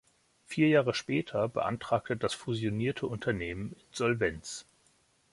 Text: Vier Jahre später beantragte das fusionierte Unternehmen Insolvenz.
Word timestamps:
Vier 0.47 0.67
Jahre 0.67 0.95
später 0.95 1.47
beantragte 1.47 2.17
das 2.17 2.33
fusionierte 2.33 3.05
Unternehmen 3.05 3.75
Insolvenz. 3.91 4.65